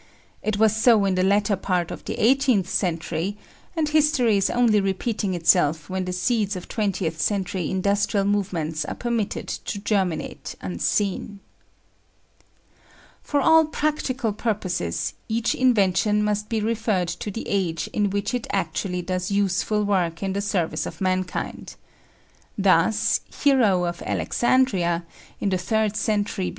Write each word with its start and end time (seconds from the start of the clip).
It 0.41 0.57
was 0.57 0.75
so 0.75 1.05
in 1.05 1.13
the 1.13 1.21
latter 1.21 1.55
part 1.55 1.91
of 1.91 2.05
the 2.05 2.15
eighteenth 2.17 2.67
century, 2.67 3.37
and 3.75 3.87
history 3.87 4.35
is 4.37 4.49
only 4.49 4.81
repeating 4.81 5.35
itself 5.35 5.91
when 5.91 6.05
the 6.05 6.11
seeds 6.11 6.55
of 6.55 6.67
twentieth 6.67 7.21
century 7.21 7.69
industrial 7.69 8.25
movements 8.25 8.83
are 8.83 8.95
permitted 8.95 9.47
to 9.47 9.77
germinate 9.77 10.55
unseen. 10.59 11.39
For 13.21 13.41
all 13.41 13.65
practical 13.65 14.33
purposes 14.33 15.13
each 15.29 15.53
invention 15.53 16.23
must 16.23 16.49
be 16.49 16.61
referred 16.61 17.09
to 17.09 17.29
the 17.29 17.47
age 17.47 17.87
in 17.93 18.09
which 18.09 18.33
it 18.33 18.47
actually 18.51 19.03
does 19.03 19.29
useful 19.29 19.83
work 19.83 20.23
in 20.23 20.33
the 20.33 20.41
service 20.41 20.87
of 20.87 20.99
mankind. 20.99 21.75
Thus, 22.57 23.21
Hero 23.43 23.83
of 23.85 24.01
Alexandria, 24.01 25.05
in 25.39 25.49
the 25.49 25.59
third 25.59 25.95
century 25.95 26.45
B.C. 26.45 26.49